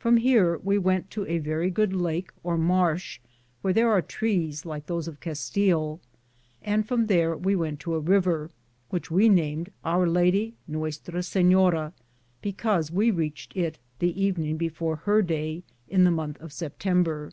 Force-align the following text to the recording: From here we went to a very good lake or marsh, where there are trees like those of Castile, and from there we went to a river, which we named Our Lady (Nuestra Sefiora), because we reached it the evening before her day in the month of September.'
From 0.00 0.16
here 0.16 0.58
we 0.64 0.78
went 0.78 1.12
to 1.12 1.24
a 1.28 1.38
very 1.38 1.70
good 1.70 1.92
lake 1.92 2.32
or 2.42 2.58
marsh, 2.58 3.20
where 3.62 3.72
there 3.72 3.88
are 3.88 4.02
trees 4.02 4.66
like 4.66 4.86
those 4.86 5.06
of 5.06 5.20
Castile, 5.20 6.00
and 6.60 6.84
from 6.88 7.06
there 7.06 7.36
we 7.36 7.54
went 7.54 7.78
to 7.78 7.94
a 7.94 8.00
river, 8.00 8.50
which 8.90 9.12
we 9.12 9.28
named 9.28 9.70
Our 9.84 10.08
Lady 10.08 10.56
(Nuestra 10.66 11.20
Sefiora), 11.20 11.92
because 12.42 12.90
we 12.90 13.12
reached 13.12 13.56
it 13.56 13.78
the 14.00 14.20
evening 14.20 14.56
before 14.56 14.96
her 14.96 15.22
day 15.22 15.62
in 15.86 16.02
the 16.02 16.10
month 16.10 16.40
of 16.40 16.52
September.' 16.52 17.32